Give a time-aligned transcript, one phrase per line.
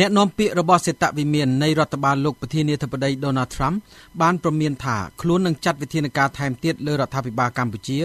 [0.00, 3.76] អ្នកនាំពាក្យរបស់សេតវិមាននៃរដ្ឋបាលលោកប្រធានាធិបតី Donald Trump
[4.22, 7.98] បានប្រមានថាខ្លួននឹងចាត់វិធានការថែមទៀតលើរដ្ឋាភិបាលកម្ពុជា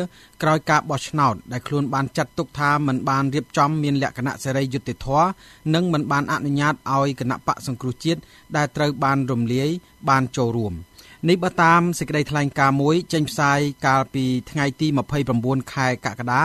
[0.43, 5.27] ក្រោយការបោះឆ្នោតដែលខ្លួនបានចាត់ទុកថាមិនបានរៀបចំមានលក្ខណៈសេរីយុត្តិធម៌
[5.73, 8.19] និងមិនបានអនុញ្ញាតឲ្យគណៈបកសង្គ្រោះជាតិ
[8.55, 9.69] ដែលត្រូវបានរំលាយ
[10.09, 10.73] បានចូលរួម។
[11.27, 14.87] នេះបើតាមសេចក្តីថ្លែងការណ៍មួយចេញផ្សាយកាលពីថ្ងៃទី
[15.29, 16.41] 29ខែកក្កដា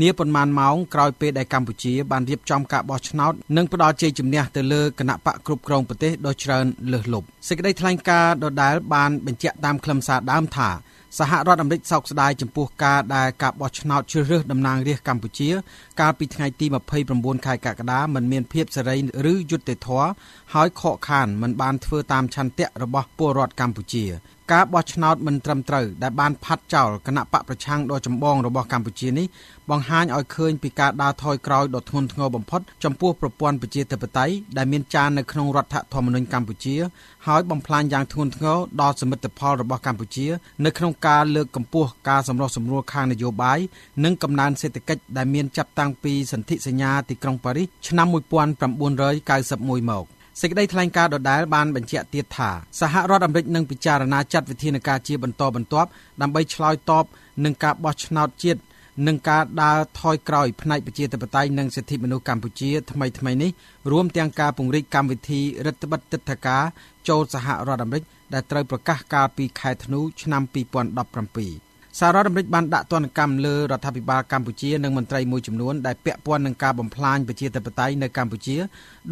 [0.00, 10.70] នាប៉ុន្មានម៉ោងក្រោយពេលដែលកម្ពុជាបានរៀបចំការបោះឆ្នោតនិងផ្ដល់ជ័យជំនះទៅលើគណៈបកគ្រប់គ្រងប្រទេសដ៏ច្រើនលើសលប់សេចក្តីថ្លែងការណ៍ដដែលបានបញ្ជាក់តាមខ្លឹមសារដើមថា
[11.18, 15.48] សហរដ្ឋអាមេរិកសោកស្ដាយចំពោះការដែលការបោះឆ្នោតជ្រើសរើសតំណាងរាស្ត្រកម្ពុជា
[16.00, 16.66] កាលពីថ្ងៃទី
[17.06, 18.96] 29ខែកក្កដាមិនមានភាពសេរី
[19.32, 20.08] ឬយុត្តិធម៌
[20.54, 24.04] ហើយខកខានមិនបានធ្វើតាមឆន្ទៈរបស់ពលរដ្ឋកម្ពុជា
[24.52, 29.26] ការបោះឆ្នោតមិនត្រឹមត្រូវដែលបានផាត់ចោលគណៈបកប្រឆាំងដ៏ចម្បងរបស់កម្ពុជានេះ
[29.70, 36.76] បង្ហាញឲ្យឃើញពីការដើរថយក្រោយដ៏ធ្ងន់ធ្ងរបំផុតចំពោះប្រព័ន្ធប្រជាធិបតេយ្យដែលមានចារនៅក្នុងរដ្ឋធម្មនុញ្ញកម្ពុជា
[37.26, 40.26] ហើយបំផ្លាញយ៉ាងធ្ងន់ធ្ងរដល់សមិទ្ធផលរបស់កម្ពុជា
[40.64, 43.58] នៅក្នុងការលើកកម្ពស់ការសម្រុះសម្រួលខាងនយោបាយ
[44.04, 55.88] និងកំណើនសេដ្ឋកិច្ចដែលមានចាប់តាំងពីសន្ធិសញ្ញាទីក្រុងប៉ារីសឆ្នាំ1991មក សេចក្តីថ្លែងការណ៍ដដែលបានបញ្ជាក់ទៀតថាសហរដ្ឋអាមេរិកនឹងពិចារណាចាត់វិធានការជាបន្តបន្ទាប់
[56.22, 57.04] ដើម្បីឆ្លើយតប
[57.44, 58.60] នឹងការបោះឆ្នោតជាតិ
[59.06, 63.50] និងការដើរថយក្រោយផ្នែកប្រជាធិបតេយ្យនិងសិទ្ធិមនុស្សកម្ពុជាថ្មីថ្មីនេះ
[63.90, 66.62] រួមទាំងការពង្រីកកម្មវិធីរដ្ឋបិទទឹកធការ
[67.08, 70.42] ចូលសហរដ្ឋអាមេរិកដែលត្រូវប្រកាសកាលពីខែធ្នូឆ្នាំ
[71.65, 71.65] 2017
[72.00, 78.56] សហរដ្ឋអាមេរិកបានដាក់ទណ្ឌកម្មលើរដ្ឋាភិបាលកម្ពុជានិងមន្ត្រីមួយចំនួនដែលពាក់ព័ន្ធនឹងការបំផ្លាញប្រជាធិបតេយ្យនៅកម្ពុជា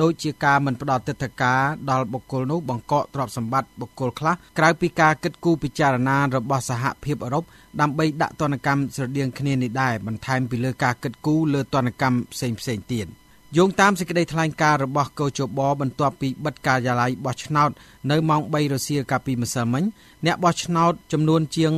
[0.01, 1.61] ដូចជាការមិនផ្ដល់ទិដ្ឋាការ
[1.91, 7.45] ដល់បុគ្គលនោះបង្កកទ្រព្យសម្បត្តិបុគ្គលខ្លះក្រៅពីការគិតគូរពិចារណារបស់សហភាពអឺរ៉ុប
[7.81, 13.09] ដើម្បីដាក់ទណ្ឌកម្មស្រដៀងគ្នានេះដែរបន្ថែមពីលើការគិតគូរលើទណ្ឌកម្មផ្សេងផ្សេងទៀត។
[13.59, 17.71] យោងតាមសេចក្តីថ្លែងការណ៍របស់កោជបបន្ទាប់ពីបិទការិយាល័យបោះឆ្នោត
[18.11, 19.85] នៅម៉ោង3រសៀលកាលពីម្សិលមិញ
[20.27, 21.73] អ្នកបោះឆ្នោតចំនួនជាង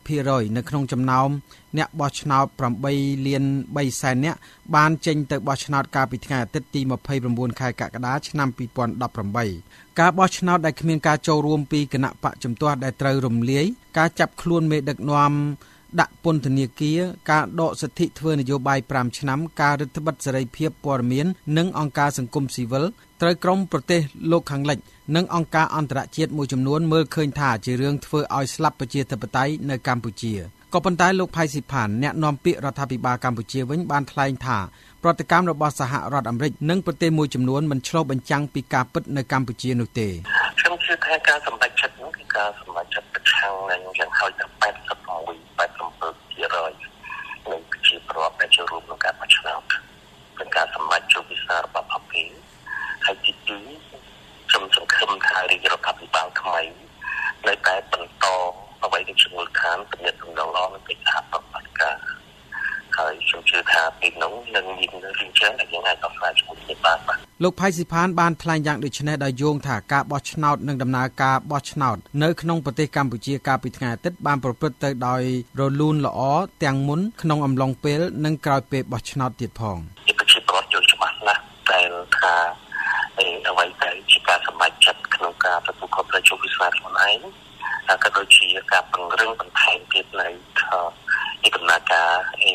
[0.00, 1.28] 80%នៅក្នុងចំណោម
[1.78, 2.46] អ្នកបោះឆ្នោត
[2.86, 4.38] 8លាន3សែននាក់
[4.74, 6.80] បានចេញទៅបោះឆ្នោតកាលពីថ្ងៃអាទិត្យទី
[7.20, 8.48] 29ខែកក្កដាឆ្នាំ
[9.24, 13.64] 2018ការបោះឆ្នោតដែលគ្មានការចូលរួមពីគណៈបកជំទាស់ដែលត្រូវរំលាយ
[13.98, 15.32] ការចាប់ខ្លួនមេដឹកនាំ
[16.00, 17.00] ដាក់ពន្ធនាគារ
[17.30, 21.26] ការដកសិទ្ធិធ្វើនយោបាយ5ឆ្នាំការរឹតបន្តឹងសេរីភាពព័ត៌មាន
[21.58, 22.84] និងអង្គការសង្គមស៊ីវិល
[23.20, 24.00] ត្រូវក្រមប្រទេស
[24.30, 24.78] លោកខាងលិច
[25.16, 30.34] និងអង្គការអន្តរជាតិមួយចំនួនមើលឃើញថាជារឿងធ្វើឲ្យស្លាប់ប្រជាធិបតេយ្យនៅកម្ពុជា
[30.72, 34.58] ក៏ប៉ុន្តែលោកផៃស៊ីផានអ្នកនាំពាក្យរដ្ឋាភិបាលកម្ពុជាវិញបានថ្លែងថា
[35.02, 40.08] ប្រតិកម្មរបស់សហរដ្ឋអាមេរិកនិងប្រទេសមួយចំនួនមិនឆ្លុះបញ្ចាំងពីការពិតនៅកម្ពុជានោះទេ
[40.60, 44.52] ខ្ញុំជឿថាការសម្រេចចិត្តនោះគឺការសម្រេចចិត្តប្រឆាំងនឹងយ៉ាងហោចដល់
[45.40, 45.43] 86
[59.84, 61.96] មូលដ្ឋានទំនាក់ទំនងល្អនឹងកិច្ចសហប្រតិបត្តិការ
[62.96, 75.22] ហើយខ្ញុំជឿថាពេលនោះនឹងមានរឿងច្រើនដែលយើងអាចដោះស្រាយជាមួយគ្នាបានបាទលោកផៃស៊ីផានបានថ្លែងយ៉ាងដូចនេះដោយយោងថាការបោះឆ្នោតនិងដំណើរការបោះឆ្នោតនៅក្នុងប្រទេសកម្ពុជាកាលពីថ្ងៃអាទិត្យបានប្រព្រឹត្តទៅដោយ
[75.60, 76.20] រលូនល្អ
[76.64, 79.76] ទាំងមុនក្នុងអំឡុងពេលនិងក្រោយពេលបោះឆ្នោតទៀតផង
[80.18, 81.80] ប្រជាពលរដ្ឋយល់ច្បាស់ណាស់តែ
[82.18, 82.34] ថា
[83.48, 87.18] អ្វីដែលជាការសម្រេចចិត្តក្នុងការទទួលខុសត្រូវជួយវិស្វករខ្លួនឯង
[88.03, 90.27] ក៏ដូចជាការពង្រឹងបន្ថែមទៀតនៅ
[91.41, 92.09] ពីដំណើរការ
[92.43, 92.51] អី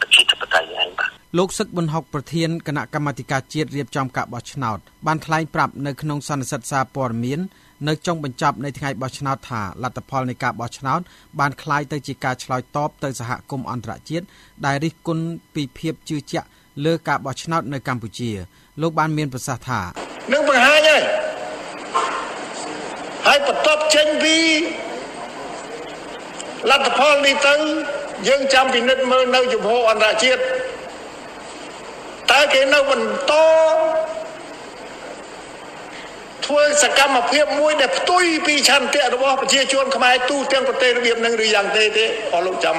[0.00, 7.40] ប្រជាធិបតេយ្យឯងបាទលោកសឹកប៊ុនហុកប្រធានគណៈកម្មាធិការជាតិរៀបចំការបោះឆ្នោតបានថ្លែងប្រាប់នៅក្នុងសន្និសីទសារព័ត៌មាន
[7.88, 11.00] នៅចុងបញ្ចប់នៃថ្ងៃបោះឆ្នោតថាលទ្ធផលនៃការបោះឆ្នោត
[11.40, 14.24] បានคล้ายទៅជាការឆ្លើយតបទៅសហគមន៍អន្តរជាតិ
[14.66, 16.46] ដែលរិះគន់ពីភាពជឿជាក់
[16.84, 18.30] លើការបោះឆ្នោតនៅកម្ពុជា
[18.80, 19.80] លោកបានមានប្រសាសន៍ថា
[20.32, 21.15] នឹងបង្ហាញហើយ
[23.27, 24.37] ហើយបន្ទាប់ចេញពី
[26.69, 27.55] លទ្ធផលនេះទៅ
[28.27, 30.41] យើងចាំពិនិត្យមើលនៅជំហរអន្តរជាតិ
[32.31, 33.33] តើគេនៅបន្ត
[36.45, 42.75] ធ្វើសកម្មភាពមួយដែលផ្ទុយពីឆន្ទៈរបស់ប្រជាជនខ្មែរទូទាំងប្រទេសរបៀបនឹងឬយ៉ាងទេទេអស់លោកចាំ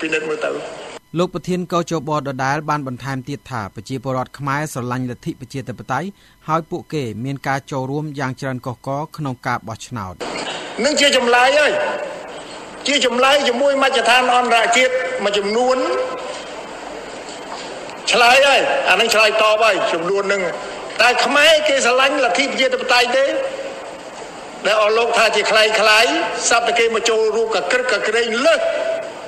[0.00, 0.75] ពិនិត្យមើលទៅ
[1.18, 6.08] លោកប្រធានកោជបដដដែលបានបន្ថែមទៀតថាប្រជាពលរដ្ឋខ្មែរស្រឡាញ់លទ្ធិប្រជាធិបតេយ្យ
[6.48, 10.14] ហើយពួកគេមានការចូលរួមយ៉ាងច្រើនកុះករក្នុងការបោះឆ្នោត
[10.84, 11.72] នឹងជាចម្លើយហើយ
[12.86, 14.92] ជាចម្លើយជាមួយមជ្ឈដ្ឋានអន្តរជាតិ
[15.24, 15.76] មួយចំនួន
[18.12, 18.60] ឆ្លើយហើយ
[18.90, 20.42] អានឹងឆ្លើយតបហើយចំនួននឹង
[21.00, 23.24] តែខ្មែរគេស្រឡាញ់លទ្ធិប្រជាធិបតេយ្យទេ
[24.66, 26.00] ដែលអស់លោកថាជាខ្លៃខ្លៃ
[26.48, 28.60] សັບតែគេមកចូលរួមកក្រឹកកក្រែងលើស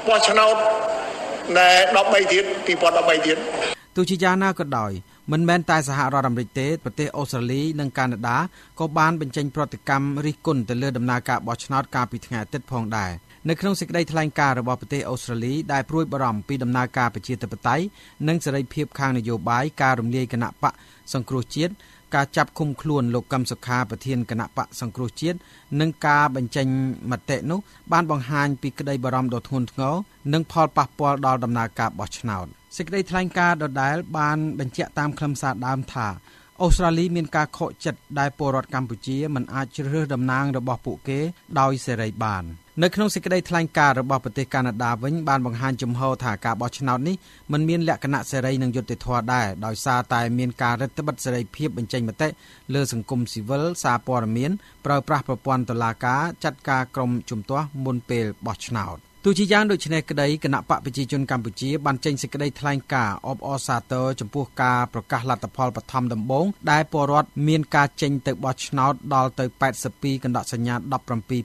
[0.09, 0.57] បោះឆ្នោត
[1.59, 3.39] ដែល13ទៀត2013ទៀត
[3.97, 4.93] ទោះជាយ៉ាងណាក៏ដោយ
[5.33, 8.39] មិនមែនតែសហរដ្ឋអាមេរិកទេប្រទេសអូស្ត្រាលីនិងកាណាដា
[8.81, 13.11] ក៏បានបញ្ចេញប្រតិកម្មរិះគន់ទៅលើដំណើរការបោះឆ្នោតកាលពីថ្ងៃអាទិត្យផងដែរ
[13.49, 17.85] នៅក្នុងសេចក្តីថ្លែងការណ៍របស់ប្រទេសអូស្ត្រាលីដែលព្រួយបារម្ភពីដំណើរការប្រជាធិបតេយ្យ
[18.29, 20.73] និងសេរីភាពខាងនយោបាយការរំលាយគណៈបក
[21.13, 21.73] សង្គ្រោះជាតិ
[22.15, 25.39] ការចាប់ឃុំខ្លួនលោកកឹមសុខាប្រធានគណៈបកសង្គ្រោះជាតិ
[25.81, 26.67] និងការបញ្ចេញ
[27.11, 27.59] មតិនោះ
[27.93, 29.95] បានបង្ហាញពីក្តីបារម្ភដ៏ធ្ងន់ធ្ងរ
[30.33, 32.47] និងផលប៉ះពាល់ដល់ដំណើរការបោះឆ្នោត
[32.77, 36.09] សេចក្តីថ្លែងការណ៍ដដែលបានបញ្ជាក់តាមខ្លឹមសារដើមថា
[36.63, 41.19] អូស្ត្រាលីមានការខកចិត្តដែលពលរដ្ឋកម្ពុជាមិនអាចជ្រើសរើសតំណាងរបស់ពួកគេ
[41.61, 42.45] ដោយសេរីបាន
[42.83, 47.17] នៅក្នុងសេចក្តីថ្លែងការណ៍របស់ប្រទេសកាណាដាវិញបានបង្ហាញជំហរថាការបោះឆ្នោតនេះ
[47.53, 52.29] មិនមានលក្ខណៈសេរីនិងយុត្តិធម៌ដែរដោយសារតែមានការរឹតបន្តឹងសេរីភាពបញ្ចេញមតិ
[52.75, 54.51] លើសង្គមស៊ីវិលសារព័ត៌មាន
[54.87, 59.08] ប្រើប្រាស់ប្រព័ន្ធតុលាការចាត់ការក្រុមជំទាស់មុនពេលបោះឆ្នោតទោះ
[59.39, 69.45] ជាយ៉ាងដូចនេះក្តីគណៈបកប្រជាជនកម្ពុជាបានចេញសេចក្តីថ្លែងការណ៍អបអរសាទរចំពោះការប្រកាសលទ្ធផលបឋមដំបូងដែលពលរដ្ឋមានការចេញទៅបោះឆ្នោតដល់ទៅ
[69.85, 70.75] 82កណ្ដកសញ្ញា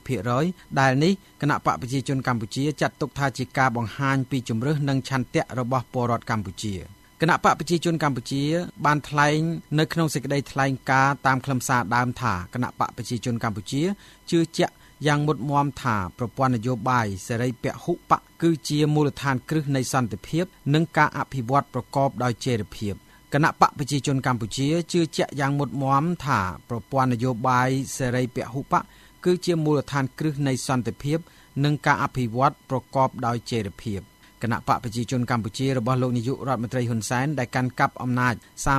[0.04, 6.74] 17%ដែលនេះគណៈបកប្រជាជនកម្ពុជាចាត់ទុកថាជាការបង្ហាញពីជំរឿសនិងឆន្ទៈរបស់ពលរដ្ឋកម្ពុជា
[7.20, 8.42] គណៈបកប្រជាជនកម្ពុជា
[8.86, 9.38] បានថ្លែង
[9.78, 13.82] នៅក្នុងសេចក្តីថ្លែងការណ៍តាមខ្លឹមសារដើមថាគណៈបកប្រជាជនកម្ពុជា
[14.30, 14.74] ជឿជាក់
[15.06, 22.94] យ៉ាងមុតមមថាប្រព័ន្ធនយោបាយសេរីពហុបកគឺជាមូលដ្ឋានគ្រឹះនៃសន្តិភាព និងការអភិវឌ្ឍប្រកបដោយចីរភាព
[23.32, 28.82] គណៈបកប្រជាជនកម្ពុជាជឿជាក់យ៉ាងមុតមមថាប្រព័ន្ធនយោបាយសេរីពហុបក
[29.24, 31.18] គឺជាមូលដ្ឋានគ្រឹះនៃសន្តិភាព
[31.64, 34.00] និងការអភិវឌ្ឍប្រកបដោយចីរភាព
[34.44, 38.34] គណៈបកប្រជាជនកម្ពុជារបស់លោកនាយករដ្ឋមន្ត្រីហ៊ុនសែនដែលកាន់កាប់អំណាច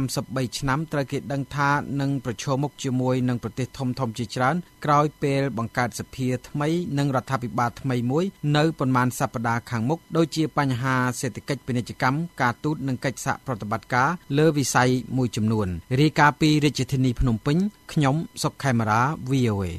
[0.07, 1.69] 33ឆ្នាំត្រូវគេដឹងថា
[2.01, 8.25] នឹងប្រឈមមុខជាមួយនឹងប្រទេសធំធំជាច្រើនក្រោយពេលបង្កើតសភាថ្មីនិងរដ្ឋាភិបាលថ្មីមួយ
[8.57, 15.67] នៅប៉ុន្មានសប្តាហ៍ខាងមុខដូចជាបញ្ហាសេដ្ឋកិច្ចពាណិជ្ជកម្មការទូតនិងកិច្ចសហប្រតិបត្តិការលើវិស័យមួយចំនួន
[16.01, 17.57] រាយការណ៍ពីរាជធានីភ្នំពេញ
[17.91, 19.01] ខ្ញុំសុកខេមរា
[19.31, 19.75] VOA